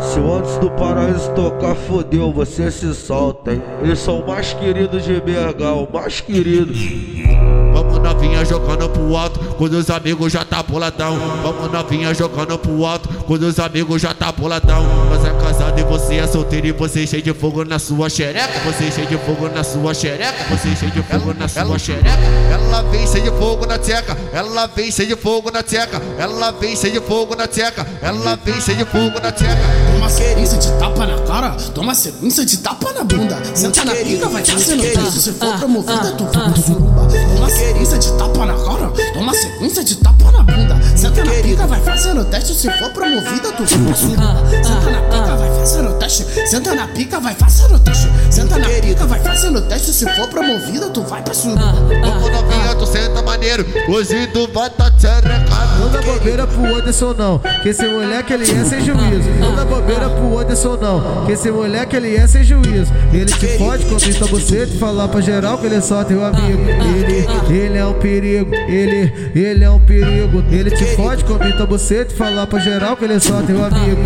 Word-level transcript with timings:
Se 0.00 0.18
o 0.18 0.32
antes 0.32 0.56
do 0.56 0.70
paraíso 0.70 1.30
tocar, 1.34 1.74
fodeu, 1.74 2.32
você 2.32 2.70
se 2.70 2.94
solta, 2.94 3.52
hein? 3.52 3.62
Eles 3.82 3.98
são 3.98 4.20
o 4.20 4.26
mais 4.26 4.54
queridos 4.54 5.04
de 5.04 5.20
BH, 5.20 5.62
o 5.76 5.92
mais 5.92 6.18
querido. 6.18 6.72
Vamos 7.74 7.98
novinha 7.98 8.42
jogando 8.42 8.81
pro 9.02 9.16
alto, 9.16 9.40
quando 9.56 9.74
os 9.74 9.90
amigos 9.90 10.32
já 10.32 10.44
tá 10.44 10.62
boladão. 10.62 11.18
Vamos 11.42 11.72
novinha 11.72 12.14
jogando 12.14 12.56
pro 12.58 12.84
alto, 12.86 13.08
quando 13.26 13.42
os 13.42 13.58
amigos 13.58 14.00
já 14.00 14.14
tá 14.14 14.30
boladão. 14.30 14.82
Nós 15.10 15.24
é 15.24 15.30
casado 15.44 15.78
e 15.78 15.82
você 15.82 16.16
é 16.16 16.26
solteiro 16.26 16.66
e 16.68 16.72
você 16.72 17.06
cheio 17.06 17.22
de 17.22 17.34
fogo 17.34 17.64
na 17.64 17.78
sua 17.78 18.08
xereca. 18.08 18.60
Você 18.64 18.90
cheio 18.90 19.06
de 19.06 19.18
fogo 19.18 19.48
na 19.48 19.64
sua 19.64 19.94
xereca. 19.94 20.44
Você 20.50 20.76
cheio 20.76 20.92
de 20.92 21.02
fogo 21.02 21.34
na 21.34 21.48
sua 21.48 21.78
xereca. 21.78 22.18
Ela 22.52 22.82
vem 22.82 23.06
cheio 23.06 23.24
de 23.24 23.30
fogo 23.38 23.66
na 23.66 23.78
tcheca. 23.78 24.16
Ela 24.32 24.66
vem 24.66 24.90
cheio 24.90 25.08
de 25.08 25.16
fogo 25.16 25.50
na 25.50 25.62
tcheca. 25.62 26.00
Ela 26.18 26.52
vem 26.52 26.76
cheio 26.76 26.92
de 26.92 27.00
fogo 27.00 27.36
na 27.36 27.46
tcheca. 27.46 27.86
Ela 28.00 28.38
vem 28.44 28.60
cheio 28.60 28.78
de 28.78 28.84
fogo 28.84 29.20
na 29.20 29.32
tcheca. 29.32 29.82
Toma 29.92 30.08
sequência 30.08 30.58
de 30.58 30.72
tapa 30.72 31.06
na 31.06 31.18
cara, 31.20 31.50
toma 31.74 31.94
sequência 31.94 32.44
de 32.44 32.58
tapa 32.58 32.92
na 32.92 33.04
bunda. 33.04 33.40
Senta 33.54 33.84
na 33.84 33.94
pica, 33.94 34.28
vai 34.28 34.44
fazendo 34.44 34.84
isso. 34.84 35.20
Se 35.20 35.32
for 35.32 35.56
promovida, 35.58 36.12
tu 36.12 36.24
vai. 36.24 36.52
Toma 37.36 37.50
sequência 37.50 37.98
de 37.98 38.12
tapa 38.12 38.41
teste. 42.42 42.54
Se 42.54 42.70
for 42.78 42.90
promovida, 42.90 43.52
tu 43.52 43.64
vai 43.64 43.94
suruba. 43.94 44.42
Senta 44.62 44.90
na 44.90 45.02
pica, 45.02 45.36
vai 45.36 45.58
fazendo 45.58 45.98
teste. 45.98 46.24
Senta 46.46 46.74
na 46.74 46.88
pica, 46.88 47.20
vai 47.20 47.34
fazendo 47.34 47.78
teste. 47.78 48.08
Senta 48.30 48.58
na 48.58 48.68
pica, 48.68 49.06
vai 49.06 49.20
fazendo 49.20 49.62
teste. 49.62 49.92
Se 49.92 50.06
for 50.14 50.28
promovida, 50.28 50.90
tu 50.90 51.02
vai 51.02 51.22
suruba. 51.32 51.72
Vamos 52.00 52.30
novinha, 52.30 52.74
tu 52.74 52.86
senta 52.86 53.22
maneiro. 53.22 53.64
Hoje 53.88 54.26
tu 54.28 54.48
vai 54.52 54.70
tá 54.70 54.90
tcherecado. 54.90 55.61
Não 55.82 55.90
dá 55.90 56.00
bobeira 56.00 56.46
pro 56.46 56.76
Anderson 56.76 57.12
não, 57.12 57.40
que 57.60 57.70
esse 57.70 57.84
moleque 57.84 58.32
ele 58.32 58.44
é 58.44 58.64
sem 58.64 58.80
juízo. 58.80 59.28
Não 59.40 59.52
dá 59.56 59.64
bobeira 59.64 60.08
pro 60.08 60.38
Anderson 60.38 60.78
não, 60.80 61.26
que 61.26 61.32
esse 61.32 61.50
moleque 61.50 61.96
ele 61.96 62.14
é 62.14 62.24
sem 62.24 62.44
juízo. 62.44 62.92
Ele 63.12 63.24
te 63.24 63.58
fode, 63.58 63.84
comenta 63.86 64.26
você, 64.26 64.64
te 64.64 64.78
falar 64.78 65.08
pra 65.08 65.20
geral 65.20 65.58
que 65.58 65.66
ele 65.66 65.74
é 65.74 65.80
só 65.80 66.04
teu 66.04 66.24
amigo. 66.24 66.62
Ele, 66.96 67.26
ele 67.52 67.78
é 67.78 67.84
um 67.84 67.94
perigo, 67.94 68.54
ele, 68.54 69.12
ele 69.34 69.64
é 69.64 69.70
um 69.70 69.80
perigo. 69.80 70.44
Ele 70.52 70.70
te 70.70 70.84
fode, 70.94 71.24
comenta 71.24 71.66
você, 71.66 72.04
te 72.04 72.14
falar 72.14 72.46
pra 72.46 72.60
geral 72.60 72.96
que 72.96 73.04
ele 73.04 73.14
é 73.14 73.18
só 73.18 73.42
teu 73.42 73.64
amigo. 73.64 74.02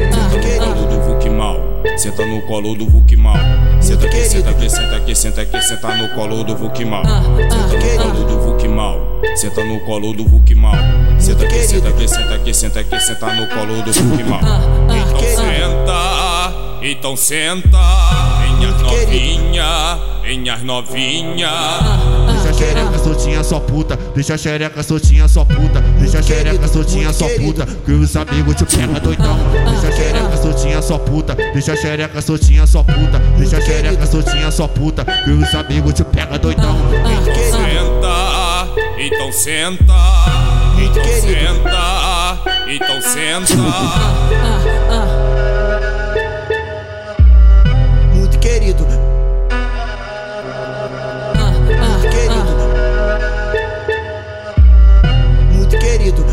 senta 1.96 2.26
no 2.26 2.42
colo 2.42 2.74
do 2.74 2.86
Vuk 2.88 3.16
mal. 3.16 3.36
Senta 3.80 4.06
aqui, 4.06 4.24
senta 4.24 4.50
aqui, 4.50 4.70
senta 4.70 4.96
aqui, 4.96 5.14
senta 5.14 5.40
aqui, 5.42 5.62
senta 5.62 5.96
no 5.96 6.08
colo 6.10 6.44
do 6.44 6.56
Vuk 6.56 6.84
mal. 6.84 7.04
Senta 7.04 7.96
no 7.96 8.12
colo 8.12 8.24
do 8.24 8.40
Vuk 8.40 8.68
mal, 8.68 9.20
senta 9.34 9.64
no 9.64 9.80
colo 9.80 10.12
do 10.12 10.24
Vuk 10.24 10.54
mal. 10.54 10.74
Senta 11.18 11.44
aqui, 11.44 11.55
aqui, 12.06 12.08
senta 12.08 12.34
aqui, 12.34 12.54
senta 12.54 12.80
aqui, 12.80 13.00
senta 13.00 13.34
no 13.34 13.46
colo 13.48 13.82
do 13.82 13.92
Vuk 13.92 14.22
mal. 14.24 14.40
Então 14.90 15.26
senta, 15.26 16.52
então 16.82 17.16
senta, 17.16 17.78
minhas 18.58 18.80
novinha, 18.80 19.98
minhas 20.24 20.62
novinha. 20.62 21.50
Deixa 22.32 22.48
a 22.48 22.52
xereca 22.52 22.98
soltinha, 22.98 23.44
sua 23.44 23.60
puta. 23.60 23.96
Deixa 24.14 24.34
a 24.34 24.38
xereca 24.38 24.82
soltinha, 24.82 25.28
sua 25.28 25.44
puta. 25.44 25.80
Deixa 25.98 26.18
a 26.18 26.22
xereca 26.22 26.68
soltinha, 26.68 27.12
sua 27.12 27.28
puta. 27.28 27.66
Que 27.66 27.92
os 27.92 28.16
amigos 28.16 28.54
te 28.54 28.64
pega 28.64 29.00
doidão. 29.00 29.38
Deixa 29.70 29.88
a 29.88 29.92
xereca 29.92 30.36
soltinha, 30.36 30.82
sua 30.82 30.98
puta. 30.98 31.34
Deixa 31.34 31.72
a 31.72 31.76
xereca 31.76 32.22
soltinha, 32.22 32.66
sua 32.66 32.84
puta. 32.84 33.18
Deixa 33.36 33.56
a 33.56 33.60
xereca 33.60 34.06
soltinha, 34.06 34.50
sua 34.50 34.68
puta. 34.68 35.04
Que 35.04 35.30
os 35.30 35.54
amigos 35.54 35.92
te 35.94 36.04
pega 36.04 36.38
doidão. 36.38 36.76
Senta, 37.34 38.68
então 38.98 39.32
senta, 39.32 39.94
então 40.78 41.04
senta, 41.04 41.55
então 43.06 43.46
senta. 43.46 43.54
Muito 48.14 48.38
querido. 48.38 48.84
Muito 51.78 52.08
querido. 52.10 52.52
Muito 55.52 55.78
querido. 55.78 56.24